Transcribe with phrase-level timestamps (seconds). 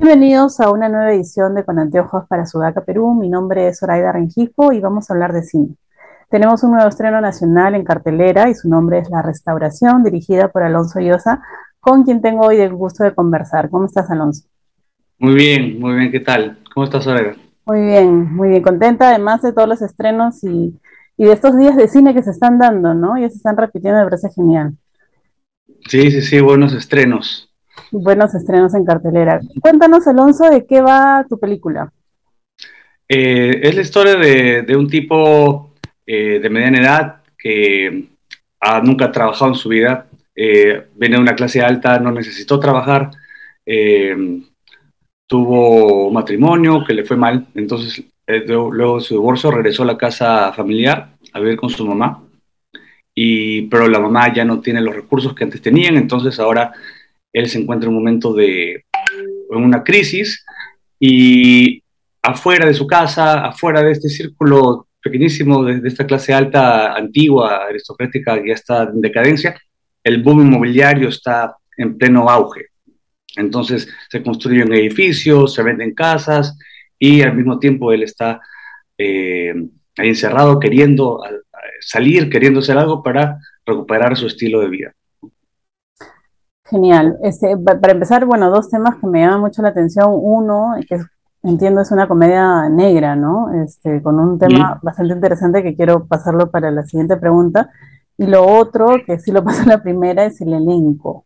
[0.00, 3.12] Bienvenidos a una nueva edición de Con Anteojos para Sudaca, Perú.
[3.12, 5.76] Mi nombre es Zoraida Rengifo y vamos a hablar de cine.
[6.30, 10.62] Tenemos un nuevo estreno nacional en cartelera y su nombre es La Restauración, dirigida por
[10.62, 11.42] Alonso Llosa,
[11.80, 13.68] con quien tengo hoy el gusto de conversar.
[13.68, 14.48] ¿Cómo estás, Alonso?
[15.18, 16.10] Muy bien, muy bien.
[16.10, 16.56] ¿Qué tal?
[16.72, 17.34] ¿Cómo estás, Zoraida?
[17.66, 18.62] Muy bien, muy bien.
[18.62, 20.80] Contenta además de todos los estrenos y,
[21.18, 23.18] y de estos días de cine que se están dando, ¿no?
[23.18, 24.78] Ya se están repitiendo, me parece genial.
[25.90, 27.49] Sí, sí, sí, buenos estrenos.
[27.92, 29.40] Buenos estrenos en cartelera.
[29.60, 31.92] Cuéntanos, Alonso, de qué va tu película.
[33.08, 35.74] Eh, es la historia de, un tipo
[36.06, 38.10] eh, de mediana edad que
[38.84, 43.10] nunca ha trabajado en su vida, eh, viene de una clase alta, no necesitó trabajar,
[45.26, 49.98] tuvo un matrimonio que le fue mal, entonces luego de su divorcio regresó a la
[49.98, 52.22] casa familiar a vivir con su mamá,
[53.14, 56.72] y, pero la mamá ya no tiene los recursos que antes tenían, entonces ahora
[57.32, 58.84] él se encuentra en un momento de
[59.50, 60.44] una crisis
[60.98, 61.82] y
[62.22, 68.40] afuera de su casa, afuera de este círculo pequeñísimo de, esta clase alta, antigua, aristocrática,
[68.40, 69.58] que ya está en decadencia,
[70.04, 72.66] el boom inmobiliario está en pleno auge.
[73.36, 76.58] Entonces se construyen edificios, se venden casas
[76.98, 78.40] y al mismo tiempo él está
[78.98, 79.54] eh,
[79.96, 81.20] encerrado queriendo
[81.80, 84.92] salir, queriendo hacer algo para recuperar su estilo de vida.
[86.70, 87.18] Genial.
[87.22, 90.08] Este, para empezar, bueno, dos temas que me llaman mucho la atención.
[90.12, 91.00] Uno, que
[91.42, 93.52] entiendo es una comedia negra, ¿no?
[93.64, 97.70] Este, con un tema bastante interesante que quiero pasarlo para la siguiente pregunta.
[98.16, 101.24] Y lo otro, que sí lo paso en la primera, es el elenco.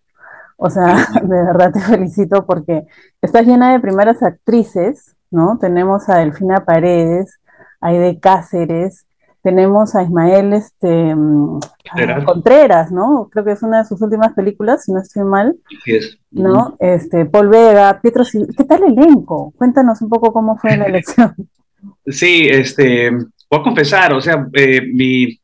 [0.56, 2.86] O sea, de verdad te felicito porque
[3.20, 5.58] estás llena de primeras actrices, ¿no?
[5.58, 7.38] Tenemos a Delfina Paredes,
[7.82, 9.04] Aide Cáceres,
[9.44, 11.60] tenemos a Ismael este, mm,
[12.24, 13.28] Contreras, ¿no?
[13.30, 15.54] Creo que es una de sus últimas películas, si no estoy mal.
[15.84, 16.18] Sí es.
[16.30, 16.76] ¿No?
[16.80, 19.52] Este, Paul Vega, Pietro ¿Qué tal el elenco?
[19.58, 21.34] Cuéntanos un poco cómo fue la elección.
[22.06, 25.38] Sí, este, voy a confesar, o sea, eh, mi,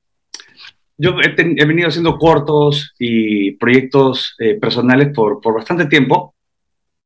[0.97, 6.34] yo he, venido haciendo cortos y proyectos eh, personales por, por, bastante tiempo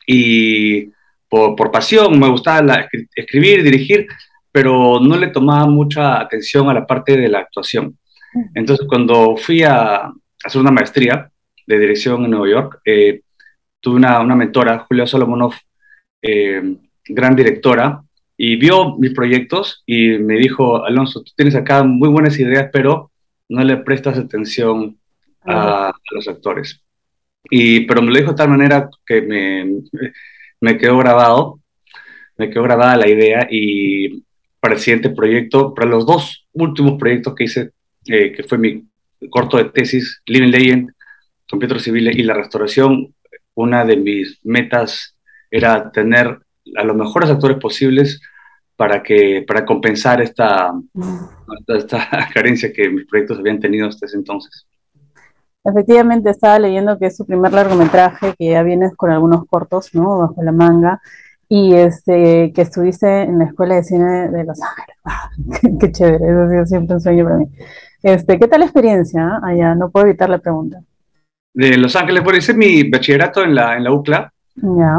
[0.07, 0.93] y
[1.29, 2.87] por, por pasión, me gustaba
[3.17, 4.07] escribir, dirigir,
[4.55, 7.99] pero no le tomaba mucha atención a la parte de la actuación.
[8.55, 10.13] Entonces, cuando fui a
[10.45, 11.29] hacer una maestría
[11.67, 13.23] de dirección en Nueva York, eh,
[13.81, 15.55] tuve una, una, mentora, Julia Solomonov,
[16.23, 18.01] eh, gran directora,
[18.37, 23.11] y vio mis proyectos y me dijo, Alonso, tú tienes acá muy buenas ideas, pero
[23.49, 24.97] no le prestas atención
[25.45, 26.81] a, a los actores.
[27.51, 29.83] Y, pero me lo dijo de tal manera que me,
[30.61, 31.59] me quedó grabado,
[32.39, 34.24] me quedó grabada la idea y
[34.65, 37.73] para el siguiente proyecto, para los dos últimos proyectos que hice,
[38.07, 38.89] eh, que fue mi
[39.29, 40.91] corto de tesis, Living Legend,
[41.51, 43.15] con Pietro Civile y la restauración,
[43.53, 45.19] una de mis metas
[45.51, 46.39] era tener
[46.79, 48.23] a los mejores actores posibles
[48.75, 50.73] para, que, para compensar esta,
[51.69, 54.67] esta carencia que mis proyectos habían tenido hasta ese entonces.
[55.63, 60.21] Efectivamente, estaba leyendo que es su primer largometraje, que ya vienes con algunos cortos, ¿no?
[60.21, 61.03] Bajo la manga
[61.49, 64.97] y este, que estuviste en la Escuela de Cine de Los Ángeles.
[65.07, 65.29] Ah,
[65.81, 67.47] qué, chévere, eso ha sido siempre un sueño para mí.
[68.03, 69.75] Este, ¿Qué tal la experiencia ah, allá?
[69.75, 70.81] No puedo evitar la pregunta.
[71.53, 74.33] De Los Ángeles, por hice mi bachillerato en la, en la UCLA.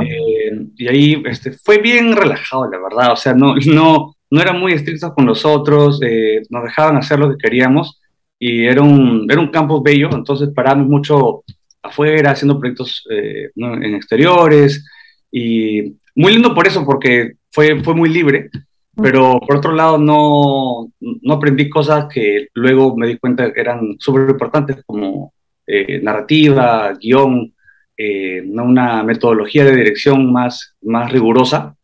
[0.02, 3.14] Eh, y ahí este, fue bien relajado, la verdad.
[3.14, 7.30] O sea, no, no, no eran muy estrictos con nosotros, eh, nos dejaban hacer lo
[7.30, 8.00] que queríamos
[8.38, 11.44] y era un, era un campus bello, entonces parábamos mucho
[11.82, 14.86] afuera haciendo proyectos eh, en exteriores
[15.32, 18.50] y muy lindo por eso, porque fue, fue muy libre,
[18.96, 23.96] pero por otro lado no, no aprendí cosas que luego me di cuenta que eran
[24.00, 25.34] súper importantes como
[25.68, 27.54] eh, narrativa, guion,
[27.98, 31.76] eh, una metodología de dirección más, más rigurosa.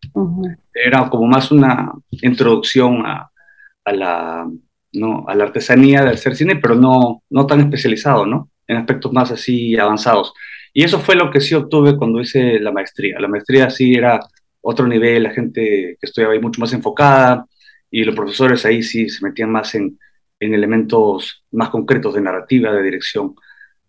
[0.73, 3.29] Era como más una introducción a,
[3.85, 4.49] a, la,
[4.93, 5.25] ¿no?
[5.27, 8.49] a la artesanía de hacer cine, pero no, no tan especializado, ¿no?
[8.67, 10.33] En aspectos más así avanzados.
[10.73, 13.19] Y eso fue lo que sí obtuve cuando hice la maestría.
[13.19, 14.19] La maestría sí era
[14.61, 17.45] otro nivel, la gente que estudiaba ahí mucho más enfocada
[17.89, 19.99] y los profesores ahí sí se metían más en,
[20.39, 23.35] en elementos más concretos de narrativa, de dirección.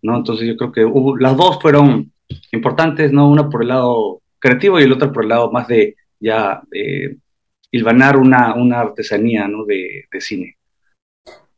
[0.01, 0.17] ¿no?
[0.17, 2.11] Entonces yo creo que las dos fueron
[2.51, 3.29] importantes, ¿no?
[3.29, 7.17] una por el lado creativo y el otro por el lado más de ya eh,
[7.71, 9.65] hilvanar una, una artesanía ¿no?
[9.65, 10.57] de, de cine.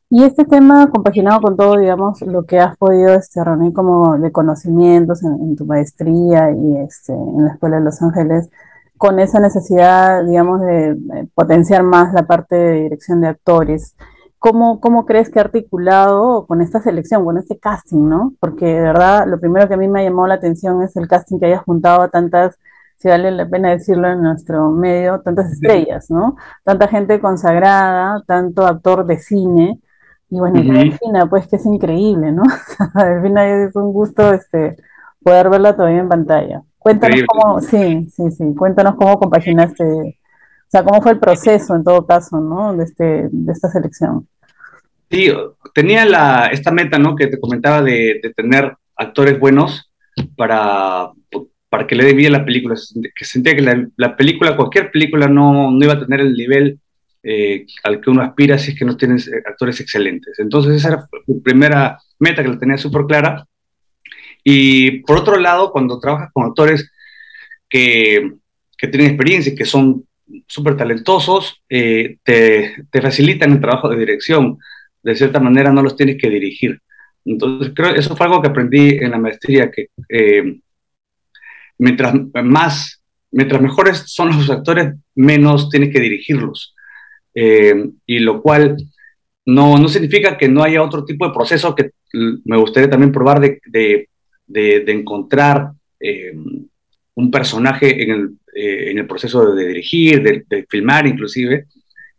[0.09, 4.31] Y este tema compaginado con todo, digamos, lo que has podido este, reunir como de
[4.31, 8.49] conocimientos en, tu maestría y este, en la Escuela de Los Ángeles,
[8.97, 13.95] con esa necesidad, digamos, de, potenciar más la parte de dirección de actores,
[14.39, 18.33] ¿cómo, ¿cómo crees que ha articulado con esta selección, con este casting, no?
[18.39, 21.07] Porque de verdad, lo primero que a mí me ha llamado la atención es el
[21.07, 22.57] casting que hayas juntado a tantas
[22.97, 26.37] si vale la pena decirlo en nuestro medio, tantas estrellas, ¿no?
[26.63, 29.81] Tanta gente consagrada, tanto actor de cine,
[30.29, 32.43] y bueno, Delfina, pues que es increíble, ¿no?
[32.95, 34.75] Delfina es un gusto este,
[35.21, 36.63] poder verla todavía en pantalla.
[36.77, 41.83] Cuéntanos cómo, sí, sí, sí, cuéntanos cómo compaginaste, o sea, cómo fue el proceso en
[41.83, 42.75] todo caso, ¿no?
[42.75, 44.27] De, este, de esta selección.
[45.09, 45.31] Sí,
[45.73, 47.15] tenía la, esta meta, ¿no?
[47.15, 49.91] Que te comentaba de, de tener actores buenos
[50.35, 51.11] para,
[51.69, 52.75] para que le dé vida a la película,
[53.15, 56.79] que sentía que la, la película, cualquier película no, no, iba a tener el nivel
[57.27, 60.37] eh, al que uno aspira si es que no tienes eh, actores excelentes.
[60.37, 63.47] Entonces esa era mi primera meta que la tenía súper clara.
[64.43, 66.91] Y por otro lado, cuando trabajas con actores
[67.67, 68.31] que,
[68.77, 70.05] que tienen experiencia y que son
[70.45, 74.59] súper talentosos, eh, te, te, facilitan el trabajo de dirección.
[75.01, 76.79] De cierta manera no los tienes que dirigir.
[77.25, 80.59] Entonces, creo que eso fue algo que aprendí en la maestría, que eh,
[81.79, 82.13] mientras
[82.43, 83.01] más,
[83.31, 86.74] mientras mejores son los actores, menos tienes que dirigirlos.
[87.35, 88.77] Eh, y lo cual
[89.45, 93.41] no, no significa que no haya otro tipo de proceso que me gustaría también probar
[93.41, 94.07] de, de,
[94.47, 96.33] de, encontrar eh,
[97.15, 101.65] un personaje en el, en el, proceso de dirigir, de, filmar inclusive,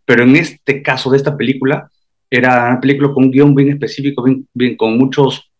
[0.04, 1.90] pero en este caso de esta película,
[2.30, 5.50] era una película con un guion bien específico, bien, con muchos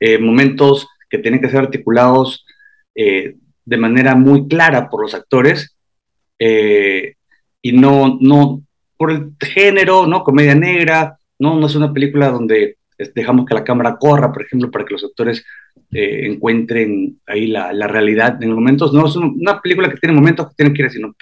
[0.00, 2.44] eh, momentos que tienen que ser articulados
[2.94, 5.76] eh, de manera muy clara por los actores
[6.38, 7.13] eh,
[7.64, 8.62] y no, no
[8.96, 10.22] por el género, ¿no?
[10.22, 12.76] Comedia negra, no, no es una película donde
[13.14, 15.44] dejamos que la cámara corra, por ejemplo, para que los actores
[15.90, 20.54] encuentren ahí la, la, realidad en momentos, no, es una película que tiene momentos que
[20.56, 21.14] tienen que ir así, ¿no?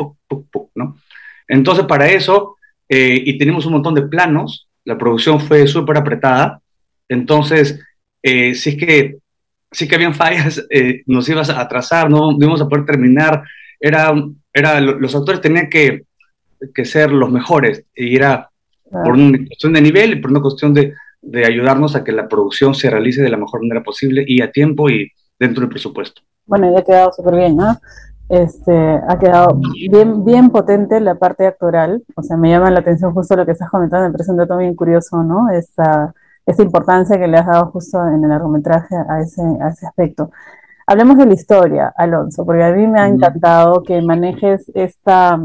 [0.75, 0.97] ¿no?
[1.47, 2.57] Entonces, para eso
[2.95, 6.61] eh, y tenemos un montón de planos, la producción fue súper apretada,
[7.09, 7.81] entonces,
[8.23, 9.17] eh, es que
[9.71, 13.45] sí que habían fallas, eh, nos ibas a atrasar, no, íbamos a poder terminar,
[13.81, 14.13] era,
[14.53, 16.03] era, los actores tenían que,
[16.75, 18.51] que ser los mejores, y era
[18.91, 22.29] por una cuestión de nivel y por una cuestión de, de ayudarnos a que la
[22.29, 26.23] producción se realice de la mejor manera posible y a tiempo y dentro del presupuesto.
[26.45, 27.79] Bueno, ya ha quedado súper bien, ¿no?
[28.33, 29.61] este, ha quedado
[29.91, 33.53] bien, bien potente la parte actoral, o sea, me llama la atención justo lo que
[33.53, 35.51] estás comentando, me parece un dato bien curioso, ¿no?
[35.51, 36.15] Esta,
[36.47, 40.31] esta importancia que le has dado justo en el largometraje a ese, a ese aspecto.
[40.87, 45.39] Hablemos de la historia, Alonso, porque a mí me ha encantado que manejes esta,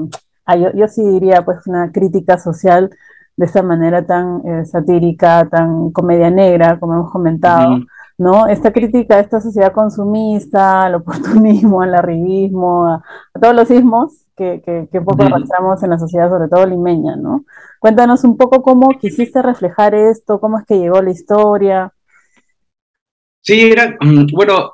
[0.48, 2.90] ah, yo, yo, sí diría pues una crítica social
[3.36, 7.82] de esta manera tan eh, satírica, tan comedia negra, como hemos comentado.
[8.18, 8.48] ¿no?
[8.48, 13.04] Esta crítica a esta sociedad consumista, al oportunismo, al arribismo, a,
[13.40, 14.62] todos los ismos que,
[14.92, 17.46] que, poco arrastramos en la sociedad, sobre todo limeña, ¿no?
[17.80, 21.94] Cuéntanos un poco cómo quisiste reflejar esto, cómo es que llegó la historia.
[23.42, 24.74] Sí, era, mm, bueno,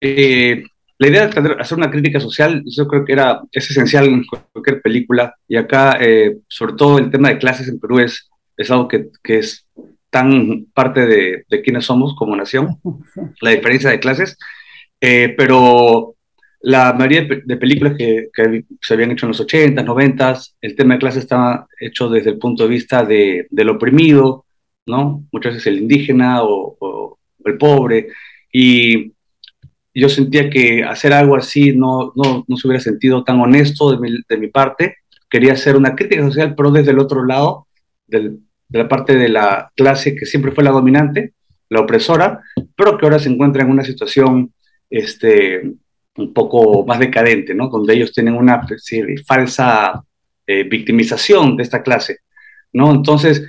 [0.00, 0.64] eh,
[0.98, 4.82] la idea de hacer una crítica social, yo creo que era, es esencial en cualquier
[4.82, 8.88] película, y acá, eh, sobre todo el tema de clases en Perú es, es algo
[8.88, 9.66] que, que es
[10.10, 12.80] tan parte de, de quiénes somos como nación,
[13.40, 14.36] la diferencia de clases,
[15.00, 16.16] eh, pero
[16.60, 20.94] la mayoría de, películas que, que, se habían hecho en los 80, 90, el tema
[20.94, 24.44] de clase estaba hecho desde el punto de vista de, del oprimido,
[24.86, 25.24] ¿no?
[25.30, 28.08] Muchas veces el indígena o, o, el pobre,
[28.52, 29.12] y
[30.00, 33.98] yo sentía que hacer algo así no, no, no se hubiera sentido tan honesto de
[33.98, 34.96] mi, de mi parte,
[35.28, 37.66] quería hacer una crítica social, pero desde el otro lado,
[38.06, 41.34] del, de la parte de la clase que siempre fue la dominante,
[41.68, 42.40] la opresora,
[42.76, 44.52] pero que ahora se encuentra en una situación
[44.90, 45.62] este,
[46.16, 47.68] un poco más decadente, ¿no?
[47.68, 48.66] Donde ellos tienen una
[49.26, 50.02] falsa
[50.46, 52.18] eh, victimización de esta clase,
[52.72, 52.90] ¿no?
[52.90, 53.46] Entonces,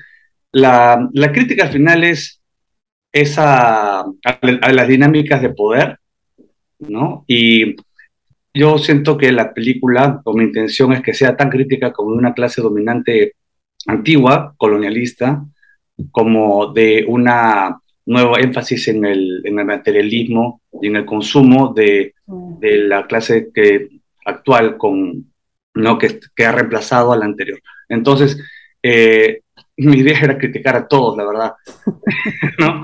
[0.51, 2.41] la, la crítica al final es
[3.11, 5.99] esa, a, las dinámicas de poder,
[6.79, 7.23] ¿no?
[7.27, 7.75] Y
[8.53, 12.33] yo siento que la película, con mi intención es que sea tan crítica como una
[12.33, 13.33] clase dominante
[13.85, 15.45] antigua, colonialista,
[16.11, 22.15] como de una nuevo énfasis en el, en el, materialismo y en el consumo de,
[22.25, 22.59] mm.
[22.59, 23.87] de la clase que,
[24.25, 25.31] actual con,
[25.75, 25.97] ¿no?
[25.99, 27.59] que, que, ha reemplazado a la anterior.
[27.87, 28.43] Entonces,
[28.81, 29.41] eh,
[29.77, 31.53] mi idea era criticar a todos, la verdad.
[32.59, 32.83] ¿no?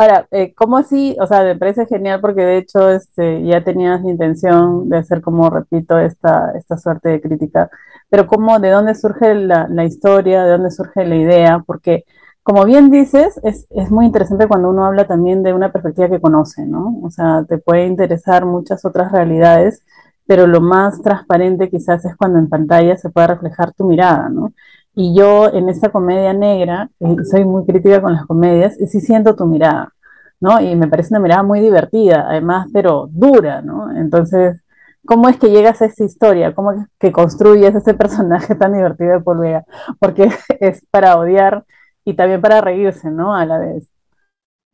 [0.00, 1.14] Ahora, eh, ¿cómo así?
[1.20, 5.20] O sea, me parece genial porque de hecho este, ya tenías la intención de hacer,
[5.20, 7.70] como repito, esta, esta suerte de crítica,
[8.08, 11.62] pero ¿cómo, de dónde surge la, la historia, de dónde surge la idea?
[11.66, 12.04] Porque,
[12.42, 16.20] como bien dices, es, es, muy interesante cuando uno habla también de una perspectiva que
[16.20, 16.98] conoce, ¿no?
[17.02, 19.84] O sea, te puede interesar muchas otras realidades,
[20.26, 24.54] pero lo más transparente quizás es cuando en pantalla se puede reflejar tu mirada, ¿no?
[24.94, 29.00] Y yo en esta comedia negra, eh, soy muy crítica con las comedias, y sí
[29.00, 29.92] siento tu mirada.
[30.40, 30.60] ¿no?
[30.60, 33.94] Y me parece una mirada muy divertida, además, pero dura, ¿no?
[33.94, 34.62] Entonces,
[35.04, 36.54] ¿cómo es que llegas a esa historia?
[36.54, 39.62] ¿Cómo es que construyes ese personaje tan divertido de Paul
[39.98, 40.30] Porque
[40.60, 41.64] es para odiar
[42.04, 43.34] y también para reírse, ¿no?
[43.34, 43.84] A la vez.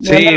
[0.00, 0.28] Sí,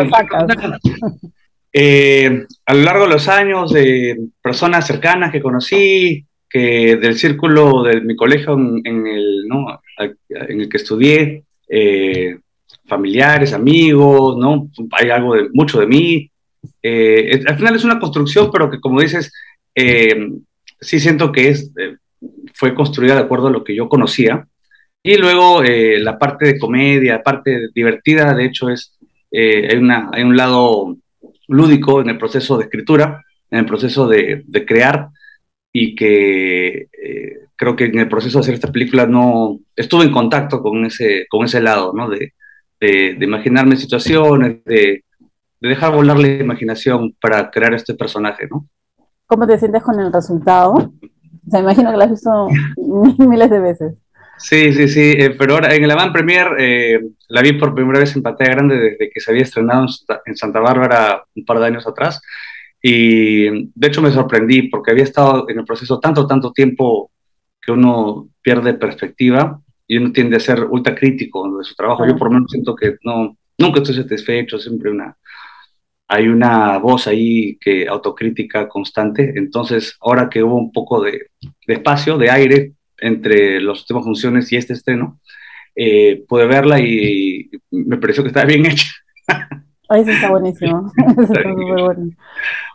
[1.72, 7.84] eh, a lo largo de los años, de personas cercanas que conocí, que del círculo
[7.84, 9.82] de mi colegio en, el, ¿no?
[9.98, 12.38] en el que estudié, eh,
[12.86, 14.70] familiares, amigos, ¿no?
[14.92, 16.32] Hay algo de mucho de mí.
[16.82, 19.32] Eh, al final es una construcción, pero que como dices,
[19.76, 21.72] sí siento que es,
[22.54, 24.48] fue construida de acuerdo a lo que yo conocía.
[25.04, 28.98] Y luego la parte de comedia, la parte divertida, de hecho, es
[29.32, 30.98] hay, una, hay un lado
[31.50, 35.10] lúdico en el proceso de escritura, en el proceso de, crear,
[35.72, 40.12] y que eh, creo que en el proceso de hacer esta película no estuve en
[40.12, 42.10] contacto con ese, con ese lado, ¿no?
[42.10, 42.34] De,
[42.80, 45.04] de, imaginarme situaciones, de,
[45.60, 48.68] de, dejar volar la imaginación para crear este personaje, ¿no?
[49.28, 50.74] ¿Cómo te sientes con el resultado?
[50.74, 52.48] O sea, imagino que lo has visto
[53.28, 53.94] miles de veces.
[54.38, 58.00] Sí, sí, sí, eh, pero ahora en el Avant Premier eh, la vi por primera
[58.00, 59.86] vez en pantalla grande desde que se había estrenado
[60.26, 62.22] en Santa Bárbara un par de años atrás
[62.82, 67.12] y de hecho me sorprendí porque había estado en el proceso tanto, tanto tiempo
[67.62, 72.06] que uno pierde perspectiva y uno tiende a ser ultra crítico de su trabajo.
[72.06, 75.18] Yo por lo menos siento que no, nunca estoy satisfecho, siempre una,
[76.08, 79.34] hay una voz ahí que autocrítica constante.
[79.36, 81.28] Entonces, ahora que hubo un poco de,
[81.68, 85.20] de espacio, de aire entre los últimas funciones y este estreno,
[85.76, 88.90] eh, pude verla y me pareció que estaba bien hecha.
[89.90, 90.92] Eso está buenísimo.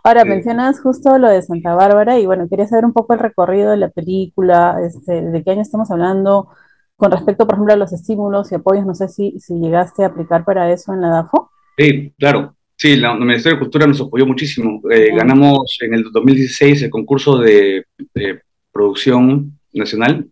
[0.03, 3.71] Ahora, mencionas justo lo de Santa Bárbara y bueno, quería saber un poco el recorrido
[3.71, 6.49] de la película, este, de qué año estamos hablando
[6.97, 8.85] con respecto, por ejemplo, a los estímulos y apoyos.
[8.85, 11.51] No sé si, si llegaste a aplicar para eso en la DAFO.
[11.77, 12.57] Sí, claro.
[12.77, 14.81] Sí, la, Ministerio de Cultura nos apoyó muchísimo.
[14.91, 18.41] Eh, ganamos en el 2016 el concurso de, de
[18.73, 20.27] producción nacional.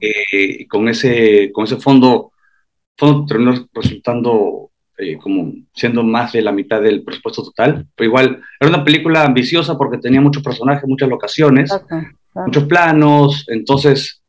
[0.00, 2.32] Eh, y con ese, con ese fondo,
[2.96, 4.71] fondo terminó resultando
[5.02, 7.86] eh, como siendo más de la mitad del presupuesto total.
[7.94, 11.70] Pero igual, era una película ambiciosa porque tenía muchos personajes, muchas locaciones,
[12.34, 14.22] muchos planos, entonces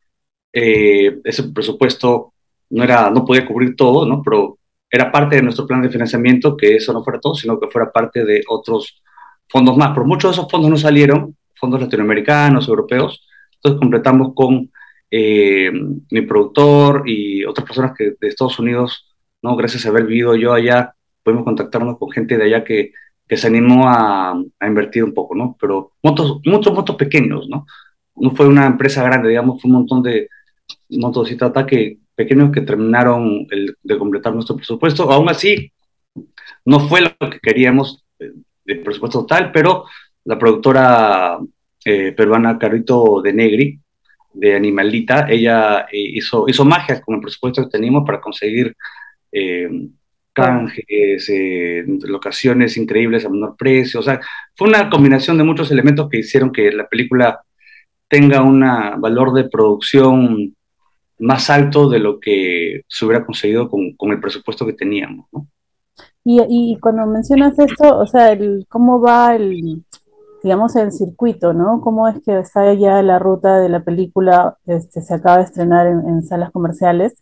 [0.52, 2.34] eh, ese presupuesto
[2.70, 4.22] no, era, no podía cubrir todo, ¿no?
[4.24, 4.58] Pero
[4.90, 7.92] era parte de nuestro plan de financiamiento que eso no fuera todo, sino que fuera
[7.92, 9.02] parte de otros
[9.48, 9.92] fondos más.
[9.94, 13.26] Pero muchos de esos fondos no salieron, fondos latinoamericanos, europeos,
[13.56, 14.70] entonces completamos con
[15.10, 15.72] eh,
[16.10, 19.13] mi productor y otras personas que de Estados Unidos,
[19.44, 19.56] ¿no?
[19.56, 22.94] gracias a haber vivido yo allá, pudimos contactarnos con gente de allá que,
[23.28, 25.56] que se animó a, a, invertir un poco, ¿no?
[25.60, 27.66] Pero montos, muchos montos pequeños, ¿no?
[28.16, 30.30] No fue una empresa grande, digamos, fue un montón de
[30.90, 35.12] montos y trata que pequeños que terminaron el, de completar nuestro presupuesto.
[35.12, 35.72] Aún así,
[36.66, 38.32] no fue lo que queríamos eh,
[38.66, 39.86] de presupuesto total, pero
[40.26, 41.40] la productora
[41.86, 43.80] eh, peruana Carito de Negri,
[44.34, 48.76] de Animalita, ella eh, hizo, hizo magia con el presupuesto que teníamos para conseguir
[49.34, 49.70] eh,
[50.34, 51.30] canjes,
[52.04, 54.00] locaciones increíbles a menor precio.
[54.00, 54.20] O sea,
[54.56, 57.42] fue una combinación de muchos elementos que hicieron que la película
[58.08, 58.62] tenga un
[59.02, 60.56] valor de producción
[61.20, 65.28] más alto de lo que se hubiera conseguido con, con el presupuesto que teníamos.
[65.32, 65.48] ¿no?
[66.26, 69.84] Y, y, cuando mencionas esto, o sea, el, ¿cómo va el,
[70.42, 71.82] digamos, el circuito, ¿no?
[71.82, 75.88] ¿Cómo es que está ya la ruta de la película, este, se acaba de estrenar
[75.88, 77.22] en, salas comerciales?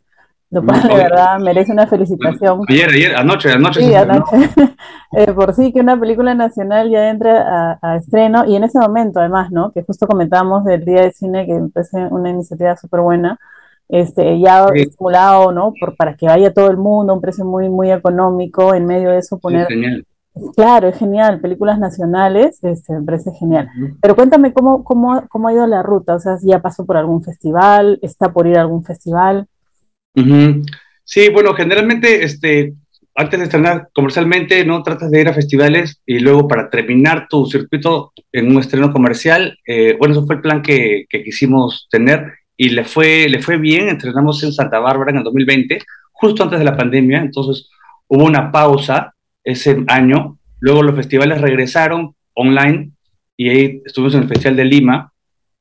[0.51, 2.61] Lo cual, de verdad, merece una felicitación.
[2.67, 3.81] Ayer, ayer, anoche, anoche.
[3.81, 4.35] Sí, anoche.
[5.13, 9.19] eh, por sí que una película nacional ya entra a, estreno, y en ese momento,
[9.19, 9.71] además, ¿no?
[9.71, 13.39] Que justo comentábamos del Día de Cine, que es una iniciativa súper buena,
[13.87, 14.81] este, ya sí.
[14.81, 15.73] estimulado, ¿no?
[15.79, 19.19] Por, para que vaya todo el mundo, un precio muy, muy económico, en medio de
[19.19, 19.67] eso poner
[20.55, 23.69] Claro, es genial, películas nacionales, este, me parece genial.
[24.01, 27.21] Pero cuéntame cómo, cómo, cómo ha ido la ruta, o sea, ya pasó por algún
[27.21, 29.47] festival, está por ir a algún festival.
[31.03, 32.73] Sí, bueno, generalmente, este,
[33.15, 37.45] antes de estrenar comercialmente, no tratas de ir a festivales y luego para terminar tu
[37.45, 42.33] circuito en un estreno comercial, eh, bueno, eso fue el plan que, que, quisimos tener
[42.55, 45.79] y le fue, le fue bien, entrenamos en Santa Bárbara en el 2020,
[46.11, 47.69] justo antes de la pandemia, entonces
[48.07, 49.13] hubo una pausa
[49.43, 50.37] ese año.
[50.59, 52.91] Luego los festivales regresaron online
[53.37, 55.13] y ahí estuvimos en el Festival de Lima.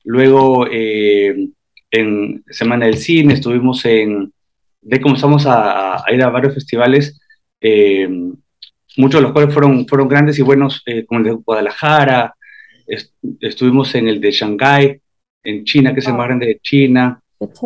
[0.04, 1.48] Luego eh,
[1.90, 4.32] en Semana del Cine estuvimos en...
[4.82, 7.20] De comenzamos a, a ir a varios festivales,
[7.60, 8.08] eh,
[8.96, 12.34] muchos de los cuales fueron, fueron grandes y buenos, eh, como el de Guadalajara.
[12.86, 15.00] Est estuvimos en el de Shanghái,
[15.44, 17.20] en China, que es el más grande de China.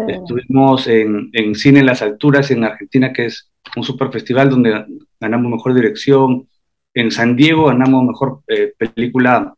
[0.09, 4.85] Estuvimos en, en Cine en las Alturas, en Argentina, que es un super festival donde
[5.18, 6.49] ganamos mejor dirección,
[6.92, 8.42] En San Diego ganamos mejor
[8.78, 9.52] película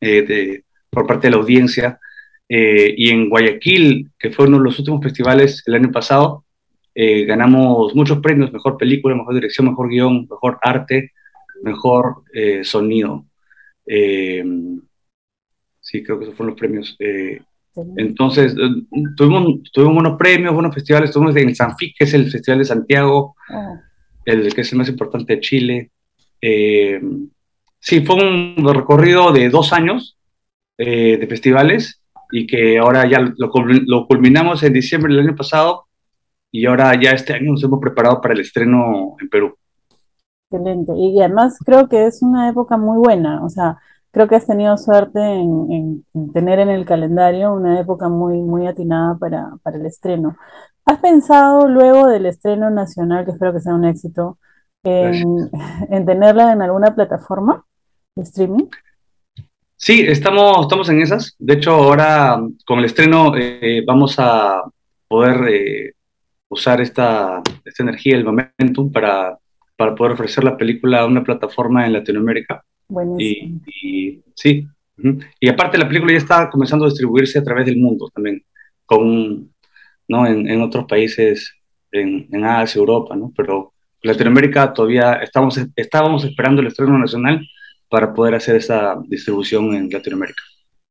[0.00, 1.98] de, por parte de la audiencia.
[2.48, 6.44] y en Guayaquil, que fue uno de los últimos festivales el año pasado,
[6.96, 11.12] ganamos muchos premios, mejor película, mejor dirección, mejor guion, mejor arte,
[11.62, 12.22] mejor
[12.62, 13.26] sonido.
[15.80, 16.96] sí, creo que esos fueron los premios.
[17.96, 18.82] Entonces, eh,
[19.16, 23.36] tuvimos, tuvimos unos premios, unos festivales, estuvimos en Sanfic, que es el Festival de Santiago,
[23.50, 23.80] ah.
[24.24, 25.90] el que es el más importante de Chile.
[26.40, 27.00] Eh,
[27.78, 30.18] sí, fue un recorrido de dos años
[30.78, 33.52] eh, de festivales y que ahora ya lo,
[33.86, 35.85] lo, culminamos en diciembre del año pasado
[36.60, 39.54] y ahora ya este año nos hemos preparado para el estreno en Perú.
[40.50, 40.92] Excelente.
[40.96, 43.78] Y además creo que es una época muy buena, o sea,
[44.16, 49.18] creo que has tenido suerte en, tener en el calendario una época muy, muy atinada
[49.18, 50.36] para, el estreno.
[50.86, 54.38] ¿Has pensado luego del estreno nacional, que espero que sea un éxito,
[54.84, 57.66] en, tenerla en alguna plataforma
[58.14, 58.68] de streaming?
[59.76, 61.34] Sí, estamos, estamos en esas.
[61.38, 64.62] De hecho, ahora con el estreno eh, vamos a
[65.08, 65.95] poder eh,
[66.48, 69.38] usar esta, esta energía, el momentum, para,
[69.76, 72.64] para poder ofrecer la película a una plataforma en Latinoamérica.
[73.18, 74.66] Y, sí.
[75.40, 78.42] Y aparte la película ya está comenzando a distribuirse a través del mundo también,
[78.86, 79.52] con,
[80.08, 80.26] ¿no?
[80.26, 81.52] en, otros países,
[81.92, 83.32] en, en, Asia, Europa, ¿no?
[83.36, 87.46] Pero Latinoamérica todavía estamos, estábamos esperando el estreno nacional
[87.88, 90.42] para poder hacer esa distribución en Latinoamérica.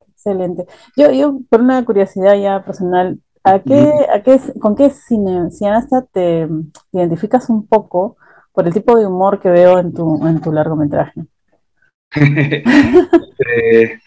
[0.09, 0.65] Excelente.
[0.95, 6.06] Yo, yo por una curiosidad ya personal, ¿a qué, a qué, ¿con qué cine, cineasta
[6.12, 6.48] te
[6.92, 8.18] identificas un poco
[8.52, 11.22] por el tipo de humor que veo en tu, en tu largometraje?
[13.38, 14.00] Eh,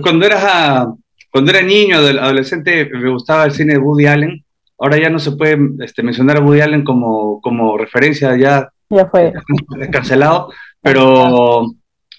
[0.00, 0.86] cuando, era,
[1.32, 4.44] cuando era niño, adolescente, me gustaba el cine de Woody Allen.
[4.78, 9.06] Ahora ya no se puede este, mencionar a Woody Allen como, como referencia, ya, ya
[9.06, 9.32] fue
[9.92, 11.66] cancelado, pero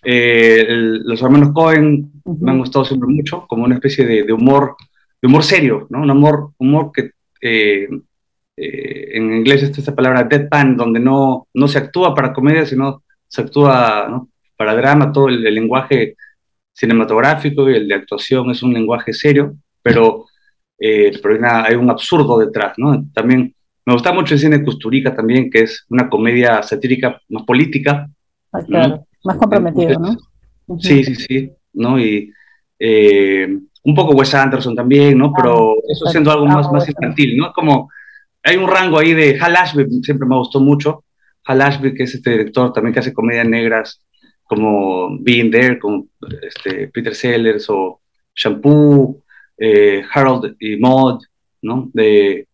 [0.04, 4.76] eh, los hermanos Cohen me han gustado siempre mucho, como una especie de, humor,
[5.22, 6.02] de humor serio, ¿no?
[6.02, 7.88] Un humor, humor que eh,
[8.62, 13.42] en inglés está esta palabra deadpan, donde no, no se actúa para comedia, sino se
[13.42, 14.30] actúa ¿no?
[14.58, 16.16] para drama, todo el, lenguaje
[16.74, 20.26] cinematográfico y el de actuación es un lenguaje serio, pero,
[20.78, 23.06] eh, pero hay, un absurdo detrás, ¿no?
[23.14, 23.54] También
[23.86, 28.10] me gusta mucho el cine Custurica también, que es una comedia satírica más política.
[28.52, 30.18] Ah, claro, más comprometido, ¿no?
[30.80, 32.00] Sí, sí, sí, ¿no?
[32.00, 32.32] Y
[32.78, 35.34] eh, un poco Wes Anderson también, ¿no?
[35.34, 37.52] Pero ah, eso siendo algo más, más infantil, ¿no?
[37.54, 37.90] Como
[38.44, 41.04] hay un rango ahí de Hal Ashby, siempre me gustó mucho.
[41.46, 44.06] Hal Ashby, que es este director también que hace comedias negras,
[44.44, 46.10] como Being There, con
[46.42, 48.02] este, Peter Sellers o
[48.36, 49.24] Shampoo,
[49.58, 51.22] eh, Harold y Maud,
[51.62, 51.90] ¿no?
[51.94, 52.48] De,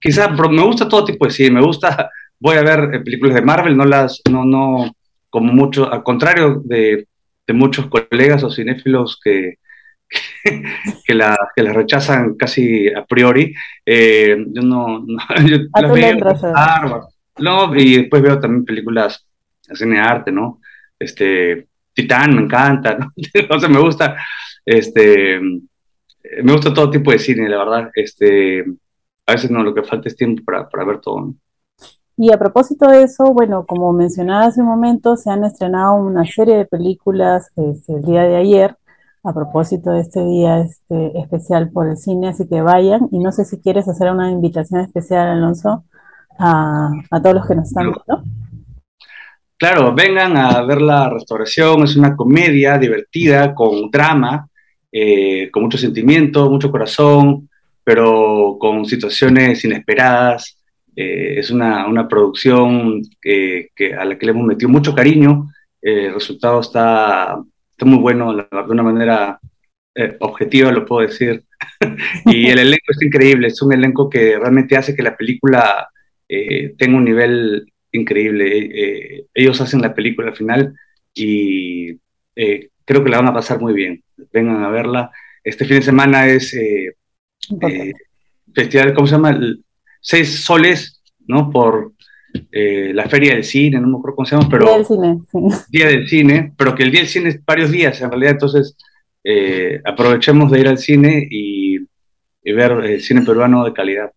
[0.00, 3.42] quizá, me gusta todo tipo de cine, me gusta, voy a ver eh, películas de
[3.42, 4.92] Marvel, no las, no, no,
[5.30, 7.06] como mucho, al contrario de,
[7.46, 9.58] de muchos colegas o cinéfilos que,
[11.04, 13.54] que, la, que las rechazan casi a priori,
[13.84, 19.26] eh, yo no, no yo las veo, no, y después veo también películas
[19.68, 20.60] el cine de arte, ¿no?
[20.98, 23.08] Este, Titán me encanta, ¿no?
[23.50, 24.16] o sea, me gusta,
[24.64, 28.64] este, me gusta todo tipo de cine, la verdad, este,
[29.26, 31.36] a veces no, lo que falta es tiempo para, para ver todo, ¿no?
[32.18, 36.24] Y a propósito de eso, bueno, como mencionaba hace un momento, se han estrenado una
[36.24, 38.76] serie de películas este, el día de ayer,
[39.22, 43.08] a propósito de este día este, especial por el cine, así que vayan.
[43.12, 45.84] Y no sé si quieres hacer una invitación especial, Alonso,
[46.38, 46.90] a,
[47.22, 48.22] todos los que nos están viendo.
[49.58, 54.48] Claro, vengan a ver la restauración, es una comedia divertida, con drama,
[54.90, 57.48] eh, con mucho sentimiento, mucho corazón,
[57.84, 60.56] pero con situaciones inesperadas.
[60.96, 65.48] Eh, es una, una producción que, a la que le hemos metido mucho cariño.
[65.82, 67.38] el resultado está,
[67.70, 69.38] está muy bueno, de una manera
[69.94, 71.44] eh, objetiva, lo puedo decir.
[72.26, 75.88] y el elenco es increíble, es un elenco que realmente hace que la película
[76.76, 78.70] tenga un nivel increíble.
[78.72, 80.74] Eh, ellos hacen la película al final
[81.14, 81.98] y
[82.36, 84.02] eh, creo que la van a pasar muy bien.
[84.32, 85.10] Vengan a verla.
[85.42, 86.94] Este fin de semana es eh,
[88.54, 89.38] festival, ¿cómo se llama?
[90.00, 91.50] Seis soles, ¿no?
[91.50, 91.92] Por
[92.52, 94.66] la feria del cine, no me acuerdo cómo se llama, pero...
[94.66, 95.20] Día del cine,
[95.70, 98.76] Día del cine, pero que el día del cine es varios días en realidad, entonces
[99.84, 101.78] aprovechemos de ir al cine y,
[102.44, 104.12] y ver cine peruano de calidad.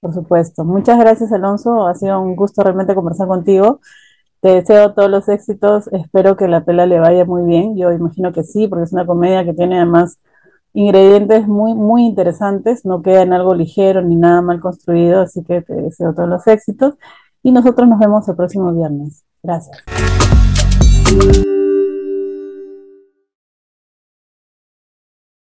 [0.00, 0.64] Por supuesto.
[0.64, 1.86] Muchas gracias, Alonso.
[1.86, 3.80] Ha sido un gusto realmente conversar contigo.
[4.40, 5.86] Te deseo todos los éxitos.
[5.92, 7.76] Espero que la pela le vaya muy bien.
[7.76, 10.18] Yo imagino que sí, porque es una comedia que tiene además
[10.74, 12.84] ingredientes muy, muy interesantes.
[12.84, 15.20] No queda en algo ligero ni nada mal construido.
[15.20, 16.94] Así que te deseo todos los éxitos.
[17.44, 19.24] y nosotros nos vemos el próximo viernes.
[19.42, 19.76] Gracias.